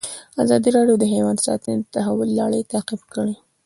ازادي 0.43 0.69
راډیو 0.77 0.95
د 0.99 1.05
حیوان 1.13 1.37
ساتنه 1.45 1.75
د 1.79 1.85
تحول 1.95 2.29
لړۍ 2.39 2.61
تعقیب 2.71 3.01
کړې. 3.13 3.35